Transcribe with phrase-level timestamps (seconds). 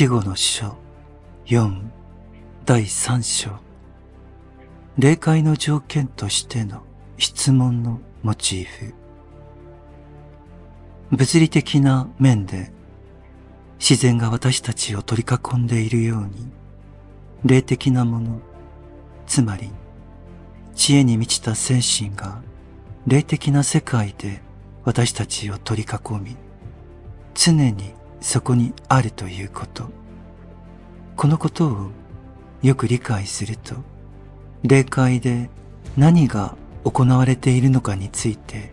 [0.00, 0.78] 死後の書
[1.44, 1.78] 4
[2.64, 3.50] 第3章。
[4.96, 6.80] 霊界の条件としての
[7.18, 8.94] 質問のモチーフ。
[11.10, 12.72] 物理的な面で
[13.78, 16.50] 自然が私たちを取り囲んでいるように
[17.44, 18.40] 霊的なもの
[19.26, 19.70] つまり
[20.74, 22.40] 知恵に満ちた精神が
[23.06, 24.40] 霊的な世界で
[24.82, 26.36] 私たちを取り囲み
[27.34, 29.90] 常にそこにあるということ。
[31.16, 31.90] このことを
[32.62, 33.74] よく理解すると、
[34.62, 35.48] 霊界で
[35.96, 38.72] 何が行われているのかについて、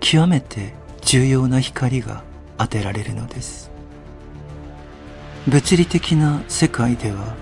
[0.00, 2.22] 極めて重要な光が
[2.58, 3.70] 当てられるのです。
[5.48, 7.34] 物理的な世界では、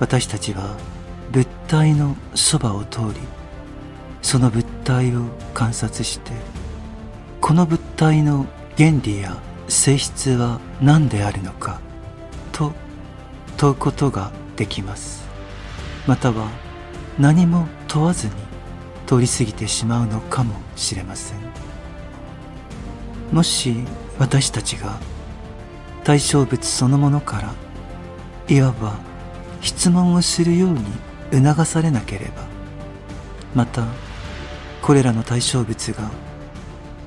[0.00, 0.76] 私たちは
[1.30, 3.14] 物体のそばを通り、
[4.20, 5.22] その物体を
[5.54, 6.32] 観察して、
[7.40, 9.36] この物体の原理や
[9.68, 11.80] 性質は何であるのか
[12.52, 12.72] と
[13.56, 15.24] 問うことができます。
[16.06, 16.48] または
[17.18, 18.32] 何も問わずに
[19.06, 21.38] 通り過ぎてしまうのかもしれません。
[23.32, 23.74] もし
[24.18, 24.98] 私たちが
[26.04, 27.54] 対象物そのものから
[28.48, 28.94] いわば
[29.60, 30.84] 質問をするように
[31.32, 32.44] 促されなければ
[33.54, 33.86] また
[34.82, 36.10] これらの対象物が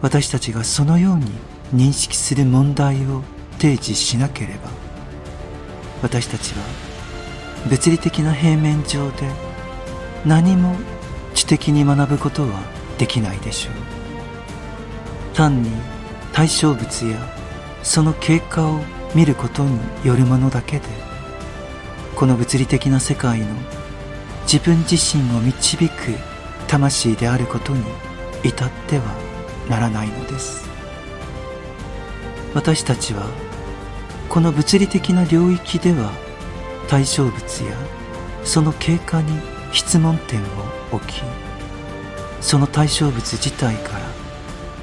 [0.02, 1.28] 私たちがそのように
[1.74, 3.24] 認識する問題を
[3.60, 4.70] 提示しなければ
[6.02, 6.64] 私たちは
[7.70, 9.30] 物理的な平面上で
[10.26, 10.76] 何も
[11.34, 12.62] 知的に学ぶことは
[12.98, 13.74] できないでしょう。
[15.36, 15.70] 単に
[16.34, 17.18] 対象物や
[17.84, 18.80] その経過を
[19.14, 20.86] 見ることによるものだけで
[22.16, 23.46] この物理的な世界の
[24.52, 26.16] 自分自身を導く
[26.68, 27.84] 魂であることに
[28.44, 29.04] 至っては
[29.70, 30.67] ならないのです。
[32.58, 33.30] 私たちは
[34.30, 36.12] この物理的な領域では
[36.88, 37.78] 対象物や
[38.44, 39.32] その経過に
[39.72, 40.46] 質問点を
[40.92, 41.22] 置き
[42.42, 44.06] その対象物自体から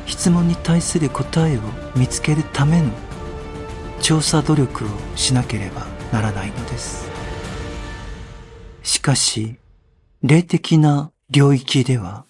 [0.07, 1.61] 質問に対する答えを
[1.97, 2.93] 見つけるための
[4.01, 7.11] 調査努力をしなければならないのです。
[8.85, 9.57] しかし
[10.23, 12.25] 霊的な領域では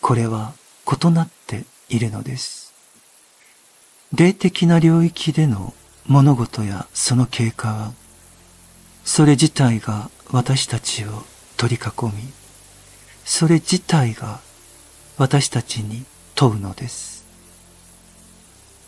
[0.00, 0.54] これは
[0.86, 2.69] 異なっているのです。
[4.12, 5.72] 霊的な領域での
[6.06, 7.92] 物事やその経過は、
[9.04, 11.22] それ自体が私たちを
[11.56, 12.32] 取り囲み、
[13.24, 14.40] それ自体が
[15.16, 16.04] 私たちに
[16.34, 17.24] 問うのです。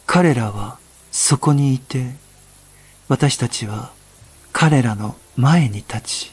[0.06, 0.78] 彼らは
[1.12, 2.15] そこにいて、
[3.09, 3.93] 私たちは
[4.53, 6.33] 彼らの前に立ち、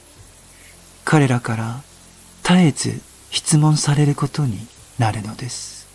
[1.06, 1.84] 彼らから
[2.42, 4.68] 絶えず質問されることに
[4.98, 5.88] なるのです。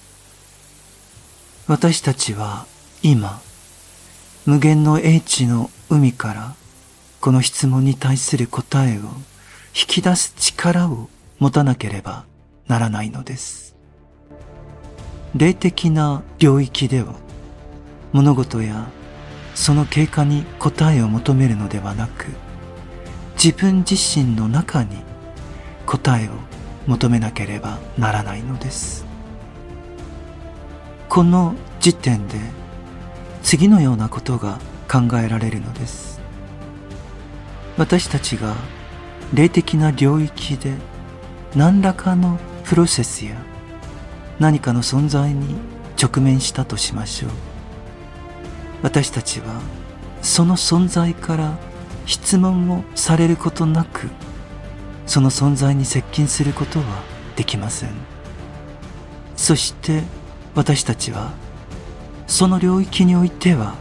[1.67, 2.67] 私たちは
[3.07, 3.43] 今、
[4.47, 6.55] 無限の英知の海から
[7.21, 9.03] この質問に対する答えを
[9.79, 12.25] 引き出す力を持たなければ
[12.67, 13.77] ならないのです。
[15.37, 17.13] 霊的な領域では
[18.15, 18.87] 物事や
[19.55, 22.29] その経過に答えを求めるのではなく
[23.35, 24.97] 自分自身の中に
[25.85, 26.31] 答えを
[26.87, 29.05] 求めなければならないのです。
[31.11, 32.64] この時点で
[33.45, 34.59] 次のようなことが
[34.91, 36.19] 考えられるのです。
[37.77, 38.55] 私たちが
[39.35, 40.75] 霊的な領域で
[41.55, 43.37] 何らかのプロセスや
[44.39, 45.57] 何かの存在に
[46.01, 47.31] 直面したとしましょう。
[48.83, 49.61] 私たちは
[50.23, 51.59] その存在から
[52.07, 54.09] 質問をされることなく
[55.07, 56.85] その存在に接近することは
[57.37, 57.91] できません。
[59.37, 60.03] そして
[60.55, 61.33] 私たちは
[62.35, 63.77] その領域においては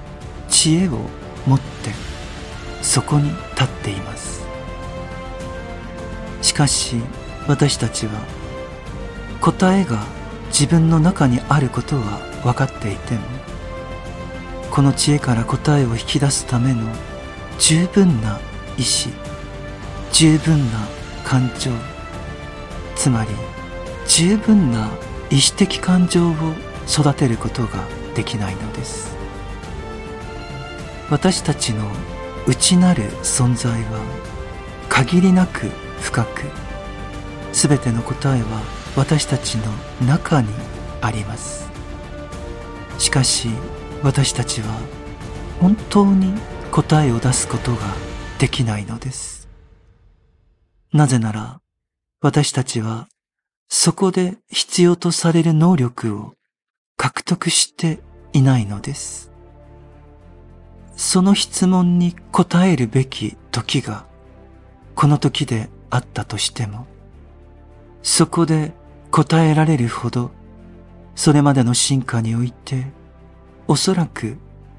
[0.47, 1.00] 知恵を
[1.47, 1.90] 持って
[2.84, 4.46] そこに立っています。
[6.44, 6.97] しかし
[7.47, 8.12] 私たちは
[9.42, 10.03] 答えが
[10.50, 13.22] 自分の中にあることは分かっていても
[14.69, 16.83] この知恵から答えを引き出すための
[17.57, 18.39] 十分な
[18.77, 19.10] 意志
[20.12, 20.77] 十分な
[21.25, 21.72] 感情
[22.95, 23.31] つまり
[24.07, 24.92] 十分な
[25.31, 26.33] 意志的感情を
[26.88, 29.15] 育てることができないのです。
[31.10, 31.86] 私たちの
[32.48, 34.00] 内なる存在は
[34.89, 35.68] 限りなく
[36.00, 36.42] 深く
[37.51, 38.62] 全ての答えは
[38.95, 39.63] 私たちの
[40.06, 40.50] 中に
[41.01, 41.69] あります。
[42.98, 43.50] しかし
[44.04, 44.68] 私たちは
[45.60, 46.33] 本当に
[46.71, 47.81] 答えを出すことが
[48.39, 49.48] できないのです。
[50.92, 51.60] なぜなら
[52.21, 53.07] 私たちは
[53.69, 56.33] そこで必要とされる能力を
[57.03, 58.00] 獲得して
[58.31, 59.29] いないのです。
[60.95, 64.05] その質問に答えるべき時が
[64.95, 66.88] この時であったとしても、
[68.03, 68.71] そこで
[69.11, 70.31] 答えられるほど、
[71.13, 72.85] それまでの進化において、
[73.67, 74.38] おそらく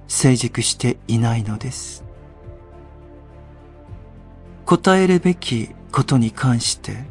[0.08, 2.06] 成熟していないのです。
[4.64, 7.04] 答えるべきことに関して、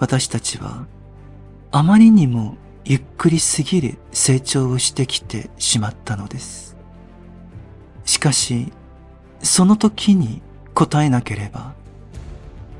[0.00, 0.86] 私たちは、
[1.70, 6.76] あまりにもゆっくりすぎる成長をしてきてしまったのです。
[8.04, 8.72] しかし、
[9.42, 10.42] その時に
[10.74, 11.72] 答えなければ、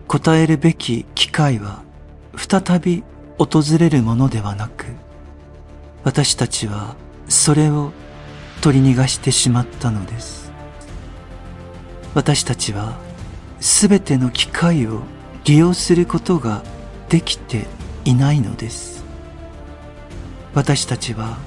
[0.07, 1.83] 答えるべき機会は
[2.37, 3.03] 再び
[3.39, 4.87] 訪れるものではなく、
[6.05, 6.97] 私たちは
[7.29, 7.93] それを
[8.61, 10.53] 取り逃がしてしまったのです。
[12.15, 12.99] 私たちは
[13.59, 15.01] すべての機会を
[15.45, 16.63] 利用することが
[17.09, 17.67] できて
[18.05, 18.94] いないのです。
[20.55, 21.39] 私たちは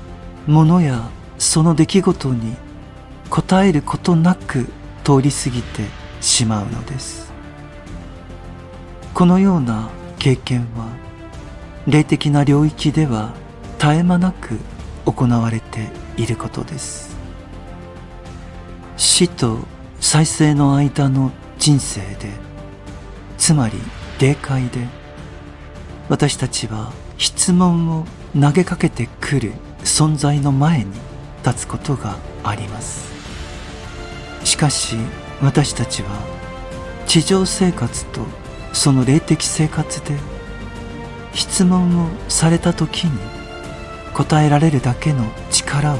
[0.48, 2.56] 物やその出来事に
[3.30, 4.65] 答えることなく
[5.04, 5.83] 通り過ぎて
[6.21, 7.27] しまうのです。
[9.18, 9.89] このような
[10.19, 10.95] 経験は
[11.88, 13.33] 霊的な領域では
[13.80, 14.59] 絶え間なく
[15.06, 17.18] 行われていることです
[18.95, 19.57] 死と
[20.00, 22.30] 再生の間の人生で
[23.39, 23.80] つまり
[24.19, 24.86] 霊界で
[26.09, 30.92] 私たちは質問を投げかけてくる存在の前に
[31.46, 33.12] 立つことがあります。
[34.44, 34.98] しかし
[35.42, 36.10] 私たちは
[37.06, 38.22] 地上生活と
[38.74, 40.16] その霊的生活で
[41.34, 43.20] 質問をされた時に
[44.14, 45.98] 答えられるだけの力を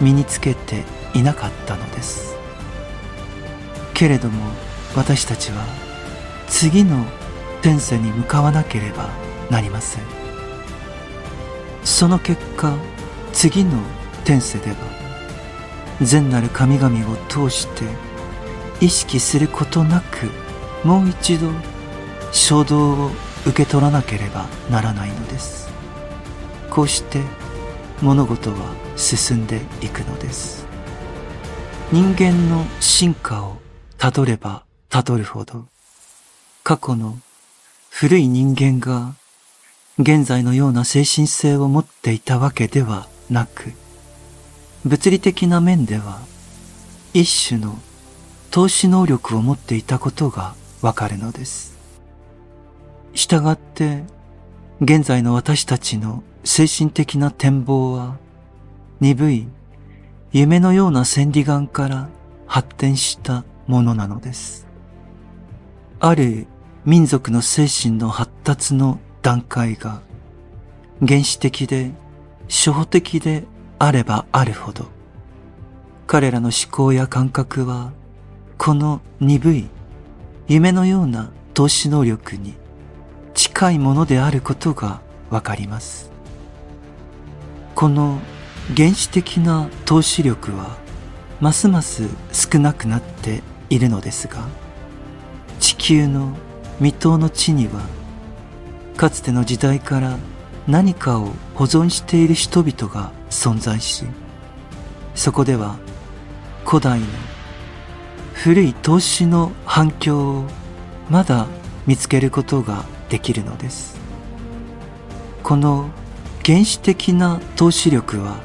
[0.00, 0.84] 身につけて
[1.14, 2.36] いなかったのです。
[3.94, 4.50] けれども
[4.94, 5.64] 私たちは
[6.48, 7.04] 次の
[7.62, 9.10] 天世に向かわなければ
[9.50, 10.15] なりません。
[11.86, 12.76] その結果
[13.32, 13.80] 次の
[14.24, 14.76] 天世では
[16.02, 17.84] 善なる神々を通して
[18.80, 20.28] 意識することなく
[20.84, 21.48] もう一度
[22.32, 23.10] 衝動を
[23.46, 25.70] 受け取らなければならないのです。
[26.70, 27.22] こうして
[28.02, 30.66] 物事は進んでいくのです。
[31.92, 33.58] 人間の進化を
[33.96, 35.66] たどればたどるほど
[36.64, 37.16] 過去の
[37.90, 39.14] 古い人間が
[39.98, 43.72] 現在のような精神性を持っていたわけではなく
[44.84, 46.20] 物理的な面では
[47.14, 47.78] 一種の
[48.50, 51.76] 投資能力を持っていたことがわかるのです。
[53.12, 54.04] 従って、
[54.80, 58.16] 現在の私たちの精神的な展望は、
[59.00, 59.48] 鈍い
[60.32, 62.08] 夢のような千里眼から
[62.46, 64.66] 発展したものなのです。
[66.00, 66.46] ある
[66.84, 70.02] 民族の精神の発達の段階が
[71.04, 71.90] 原始的で
[72.48, 73.42] 初歩的で
[73.76, 74.86] あればあるほど
[76.06, 77.90] 彼らの思考や感覚は
[78.56, 79.68] この鈍い
[80.46, 82.54] 夢のような投資能力に
[83.34, 86.12] 近いものであることがわかります。
[87.74, 88.20] この
[88.76, 90.76] 原始的な投資力は
[91.40, 94.46] ますます少なくなっているのですが、
[95.58, 96.32] 地球の
[96.78, 97.95] 未踏の地には
[98.96, 100.16] かつての時代から
[100.66, 104.04] 何かを保存している人々が存在し、
[105.14, 105.76] そこでは
[106.64, 107.06] 古代の
[108.32, 110.44] 古い投資の反響を
[111.08, 111.46] まだ
[111.86, 113.96] 見つけることができるのです。
[115.42, 115.90] この
[116.44, 118.36] 原始的な投資力は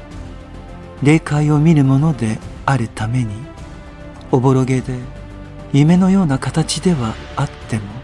[1.02, 3.34] 霊界を見るものであるために
[4.32, 5.00] おぼろげで
[5.74, 8.01] 夢のような形ではあっても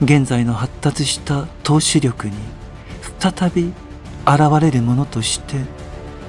[0.00, 2.34] 現在の発達した投資力に
[3.18, 3.72] 再び
[4.24, 5.56] 現れるものとして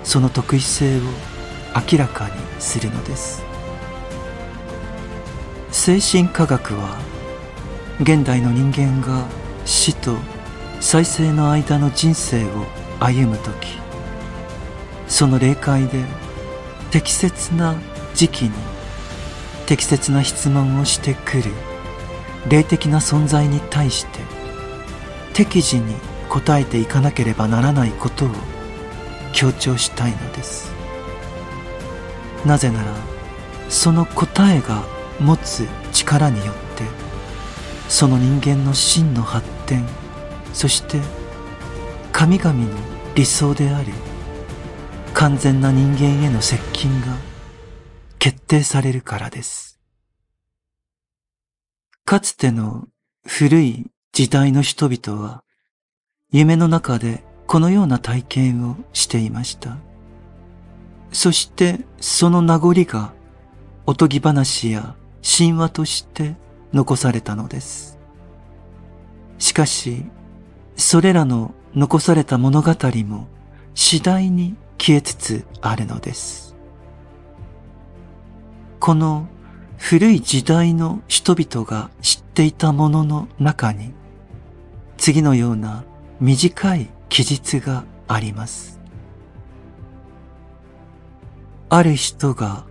[0.03, 1.01] その特異性を
[1.91, 3.43] 明らかにするのです。
[5.71, 6.97] 精神科学は
[8.01, 9.25] 現代の人間が
[9.65, 10.15] 死と
[10.79, 12.65] 再生の間の人生を
[12.99, 13.53] 歩む時
[15.07, 16.03] その霊界で
[16.89, 17.75] 適切な
[18.15, 18.51] 時期に
[19.67, 21.68] 適切な質問をしてくる。
[22.47, 24.19] 霊的な存在に対して
[25.33, 25.95] 適時に
[26.29, 28.29] 答えていかなければならないことを
[29.33, 30.71] 強調したいのです。
[32.45, 32.93] なぜなら
[33.69, 34.83] その答えが
[35.19, 36.83] 持つ力によって
[37.89, 39.85] その人間の真の発展
[40.53, 41.01] そして
[42.11, 42.67] 神々の
[43.15, 43.91] 理想であり
[45.13, 47.07] 完全な人間への接近が
[48.19, 49.68] 決定されるからです。
[52.09, 52.87] かつての
[53.23, 55.43] 古い時代の人々は
[56.31, 59.77] 夢の中でこのような体験をしていました
[61.11, 63.13] そしてその名残が
[63.85, 66.35] おとぎ話や神話として
[66.73, 67.99] 残されたのです。
[69.37, 70.03] しかし、
[70.77, 72.73] それらの残された物語
[73.05, 73.27] も
[73.75, 76.55] 次第に消えつつあるのです。
[78.79, 79.27] この
[79.79, 83.93] 古い時代の人々が知っていたものの中に
[84.97, 85.83] 次のような
[86.19, 88.77] 短い記述があります。
[91.69, 92.65] ある人が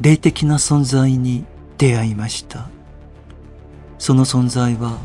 [0.00, 1.46] 霊的な存在に
[1.78, 2.68] 出会いました。
[3.98, 4.98] その存在は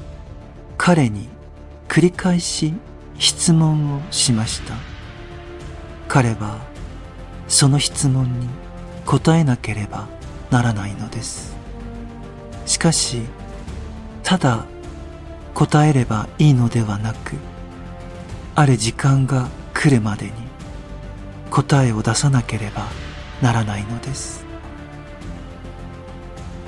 [0.78, 1.30] 彼に
[1.88, 2.74] 繰り返し
[3.18, 4.76] 質問をしました。
[6.08, 6.60] 彼は
[7.48, 8.48] その質問に
[9.06, 10.08] 答えなければ
[10.50, 11.56] ならないのです。
[12.66, 13.22] しかし、
[14.24, 14.66] ただ
[15.54, 17.36] 答えればいいのではなく、
[18.56, 20.32] ある時間が来るまでに
[21.50, 22.88] 答えを出さなければ
[23.42, 24.46] ならないのです。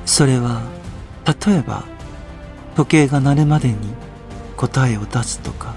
[0.05, 0.61] それは、
[1.25, 1.83] 例えば、
[2.75, 3.77] 時計が鳴るまでに
[4.57, 5.73] 答えを出すとか、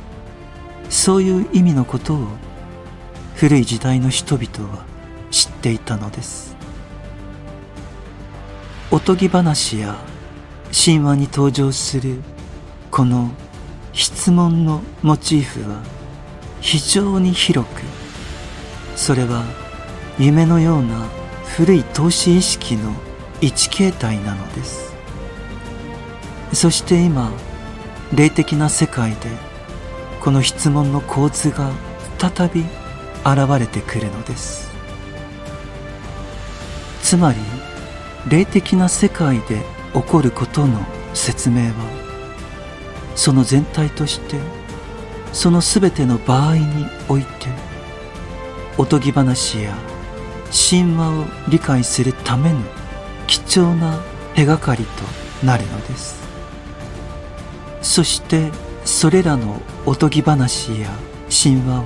[0.88, 2.26] そういう意味のことを
[3.34, 4.84] 古い時代の人々は
[5.30, 6.56] 知っていたのです。
[8.94, 9.96] おとぎ話や
[10.70, 12.18] 神話に登場する
[12.90, 13.30] この
[13.94, 15.82] 質問のモチーフは
[16.60, 17.80] 非常に広く
[18.94, 19.44] それは
[20.18, 21.06] 夢のような
[21.56, 22.92] 古い投資意識の
[23.40, 24.92] 一形態なのです。
[26.52, 27.32] そして今
[28.14, 29.16] 霊的な世界で
[30.20, 31.72] この質問の構図が
[32.18, 32.60] 再び
[33.24, 34.70] 現れてくるのです。
[37.02, 37.38] つまり
[38.28, 39.62] 霊的な世界で
[39.92, 40.80] 起こることの
[41.14, 42.02] 説明は
[43.14, 44.36] その全体として
[45.32, 47.28] その全ての場合において
[48.78, 49.76] おとぎ話や
[50.50, 52.60] 神話を理解するための
[53.26, 54.00] 貴重な
[54.34, 56.22] 手がかりとなるのです。
[57.82, 58.50] そして
[58.84, 60.88] それらのおとぎ話や
[61.30, 61.84] 神話を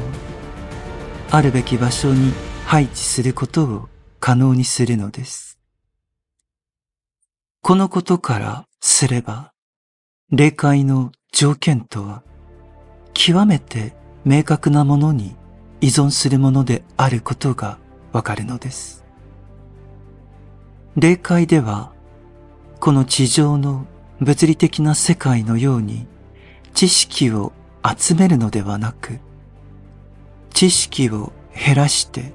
[1.31, 2.33] あるべき場所に
[2.67, 3.89] 配置することを
[4.21, 5.56] 可能にするのです。
[7.67, 9.53] このことからすれば
[10.31, 12.23] 霊界の条件とは
[13.13, 13.93] 極めて
[14.25, 15.35] 明確なものに
[15.81, 17.81] 依存するものであることが
[18.13, 19.05] わかるのです。
[20.95, 21.91] 霊界では、
[22.79, 23.85] この地上の
[24.21, 26.07] 物理的な世界のように
[26.73, 27.53] 知識を
[27.85, 29.19] 集めるのではなく、
[30.55, 32.33] 知識を減らして、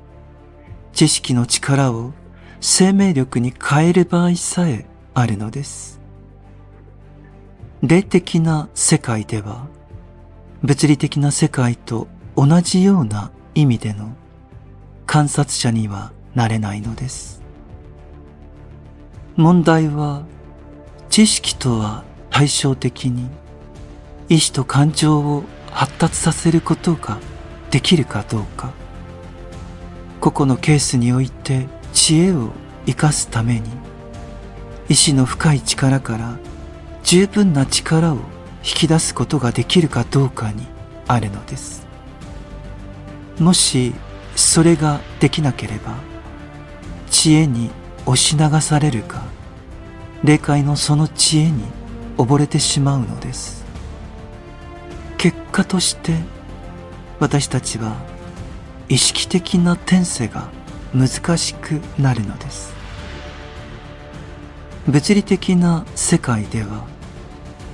[0.92, 2.12] 知識の力を
[2.60, 6.00] 生命力に変える場合さえあるのです。
[7.82, 9.68] 霊的な世界では、
[10.64, 14.14] 物理的な世界と同じような意味での
[15.06, 17.42] 観察者にはなれないのです。
[19.36, 20.24] 問題は
[21.10, 23.28] 知識とは対照的に
[24.30, 27.18] 意志と感情を発達させることが
[27.70, 28.72] できるかどうか
[30.20, 32.52] 個々のケースにおいて知恵を
[32.86, 33.70] 生かすために
[34.92, 36.38] 意志の深い力から
[37.04, 38.24] 十分な力を引
[38.62, 40.68] き出すことができるかどうかに
[41.08, 41.88] あるのです。
[43.40, 43.94] もし
[44.36, 45.96] それができなければ
[47.10, 47.72] 知恵に
[48.06, 49.24] 押し流されるか
[50.26, 51.64] 霊界のその知恵に
[52.18, 53.64] 溺れてしまうのです。
[55.18, 56.18] 結果として
[57.22, 57.96] 私たちは
[58.90, 60.50] 意識的な転生が
[60.94, 62.81] 難しくなるのです。
[64.88, 66.88] 物理的な世界では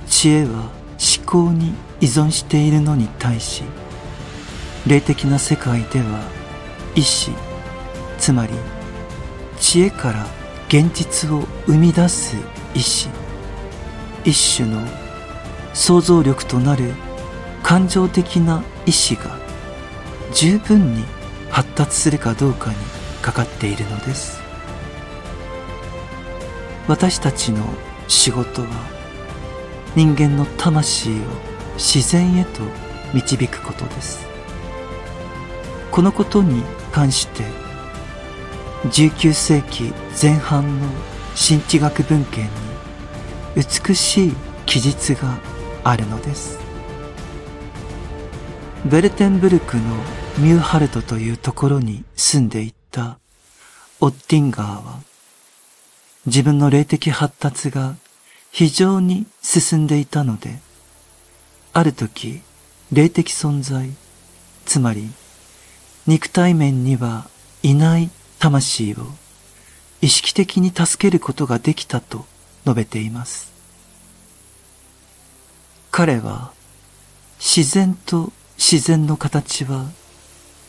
[0.06, 3.62] 知恵は思考に依存しているのに対し
[4.86, 6.20] 霊的な世界では
[6.94, 7.30] 意志
[8.18, 8.52] つまり
[9.58, 10.26] 知恵から
[10.68, 12.36] 現実を生み出す
[12.74, 13.08] 意志
[14.24, 14.86] 一種の
[15.72, 16.92] 想像力となる
[17.62, 19.38] 感情的な意志が
[20.34, 21.04] 十分に
[21.50, 22.76] 発達するかどうかに
[23.22, 24.47] かかっているのです。
[26.88, 27.62] 私たちの
[28.08, 28.68] 仕事は
[29.94, 31.14] 人間の魂を
[31.76, 32.62] 自然へと
[33.12, 34.26] 導くことです。
[35.90, 37.44] このことに関して
[38.84, 40.88] 19世紀前半の
[41.34, 42.50] 新地学文献に
[43.56, 44.32] 美しい
[44.64, 45.38] 記述が
[45.84, 46.58] あるのです。
[48.86, 49.82] ベルテンブルクの
[50.38, 53.18] ミューハルトというところに住んでいた
[54.00, 55.00] オッティンガーは
[56.26, 57.96] 自分の霊的発達が
[58.50, 60.58] 非常に進んでいたので
[61.72, 62.40] ある時
[62.92, 63.90] 霊的存在
[64.64, 65.10] つまり
[66.06, 67.28] 肉体面には
[67.62, 68.96] いない魂を
[70.00, 72.24] 意識的に助けることができたと
[72.64, 73.52] 述べています。
[75.90, 76.52] 彼は
[77.38, 79.86] 自然と自然の形は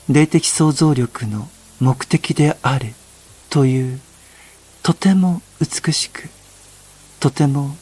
[0.09, 1.47] 霊的想像力の
[1.79, 2.93] 目的である
[3.49, 3.99] という
[4.89, 6.29] とても美しく
[7.19, 7.75] とても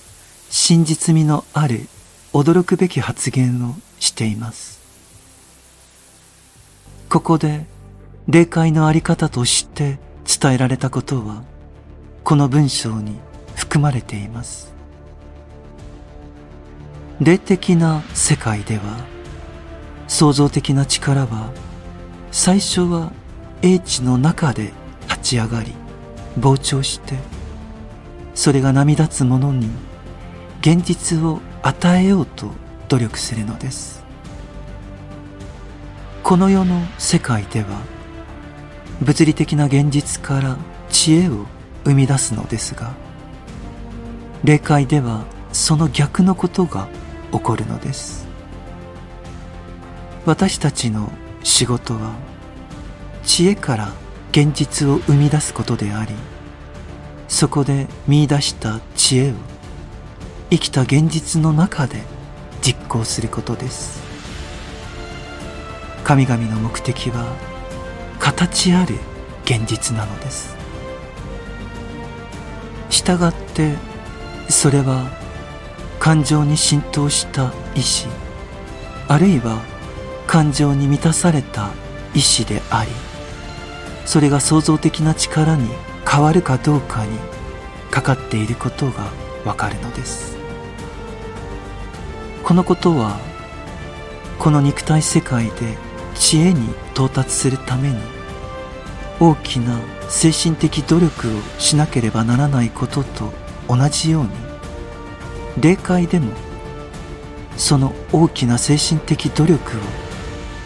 [0.50, 1.88] 真実味のある
[2.34, 4.82] 驚くべき発言をしています。
[7.08, 7.66] ここで
[8.28, 11.44] 霊界のあり方として伝えられたことは
[12.26, 13.16] この文章に
[13.56, 14.74] 含まれています。
[17.22, 18.82] 霊的な世界では
[20.10, 21.52] 創造的な力は
[22.34, 23.14] 最初は
[23.62, 24.74] 英知の中で
[25.08, 25.87] 立ち上がり
[26.38, 27.15] 膨張して
[28.36, 29.70] それが波立つ者に
[30.62, 32.51] 現実を与えようと
[32.88, 34.03] 努力するのです。
[36.24, 37.67] この世の世界では
[39.01, 40.58] 物理的な現実から
[40.89, 41.46] 知恵を
[41.86, 42.94] 生み出すのですが
[44.44, 46.88] 霊界ではその逆のことが
[47.32, 48.27] 起こるのです。
[50.25, 51.10] 私たちの
[51.44, 52.13] 仕事は
[53.24, 53.94] 知恵から
[54.39, 56.13] 現実を生み出すことであり
[57.27, 59.34] そこで見出した知恵を
[60.51, 62.03] 生きた現実の中で
[62.62, 64.00] 実行することです。
[66.03, 67.36] 神々の目的は
[68.20, 68.94] 形ある
[69.44, 70.56] 現実なのです。
[72.91, 73.74] したがって
[74.50, 75.10] それは
[76.00, 78.06] 感情に浸透した意志
[79.08, 79.63] あるいは
[80.27, 81.72] 感情に満たされた
[82.13, 83.07] 意志であり
[84.08, 85.70] それが創造的な力に
[86.10, 87.20] 変わるかどうかに
[87.92, 89.12] かかっていることが
[89.44, 90.38] わかるのです
[92.42, 93.20] このことは
[94.40, 95.78] この肉体世界で
[96.16, 97.98] 知恵に到達するために
[99.20, 103.34] 大きな精神的努力をしなければならないことと
[103.68, 104.30] 同じように
[105.60, 106.32] 霊界でも
[107.58, 109.82] その大きな精神的努力を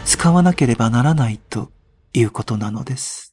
[0.06, 1.72] 使わなければならないと
[2.14, 3.31] いうことなのです。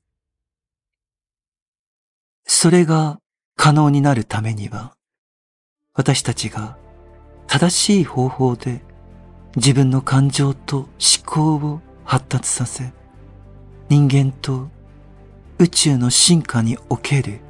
[2.51, 3.19] それが
[3.57, 4.95] 可能になるためには、
[5.95, 6.79] 私たちが
[7.47, 8.81] 正しい方法で
[9.57, 10.89] 自分の感情と思
[11.27, 12.91] 考を発達させ、
[13.91, 14.71] 人間と
[15.59, 17.41] 宇宙の進化における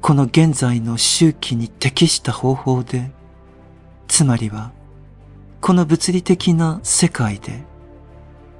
[0.00, 3.10] この現在の周期に適した方法で、
[4.08, 4.72] つまりは
[5.60, 7.64] この物理的な世界で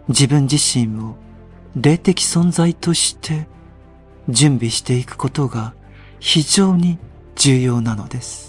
[0.08, 1.16] 自分自身を
[1.74, 3.48] 霊的存在として
[4.28, 5.74] 準備していくことが
[6.18, 6.98] 非常に
[7.36, 8.45] 重要なのです。